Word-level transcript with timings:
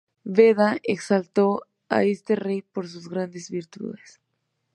Beda 0.25 0.79
exaltó 0.81 1.63
a 1.87 2.01
este 2.01 2.35
rey 2.35 2.63
por 2.63 2.87
sus 2.87 3.07
grandes 3.07 3.51
virtudes. 3.51 4.19